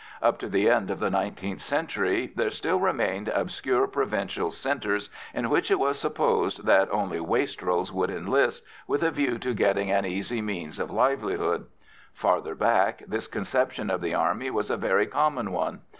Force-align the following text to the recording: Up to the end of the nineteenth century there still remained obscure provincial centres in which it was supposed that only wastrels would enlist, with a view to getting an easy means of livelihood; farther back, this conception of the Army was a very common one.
Up 0.19 0.39
to 0.39 0.49
the 0.49 0.67
end 0.67 0.89
of 0.89 0.97
the 0.97 1.11
nineteenth 1.11 1.61
century 1.61 2.33
there 2.35 2.49
still 2.49 2.79
remained 2.79 3.27
obscure 3.29 3.85
provincial 3.85 4.49
centres 4.49 5.11
in 5.31 5.47
which 5.47 5.69
it 5.69 5.77
was 5.77 5.99
supposed 5.99 6.65
that 6.65 6.89
only 6.91 7.19
wastrels 7.19 7.91
would 7.93 8.09
enlist, 8.09 8.65
with 8.87 9.03
a 9.03 9.11
view 9.11 9.37
to 9.37 9.53
getting 9.53 9.91
an 9.91 10.03
easy 10.07 10.41
means 10.41 10.79
of 10.79 10.89
livelihood; 10.89 11.67
farther 12.15 12.55
back, 12.55 13.03
this 13.07 13.27
conception 13.27 13.91
of 13.91 14.01
the 14.01 14.15
Army 14.15 14.49
was 14.49 14.71
a 14.71 14.75
very 14.75 15.05
common 15.05 15.51
one. 15.51 15.81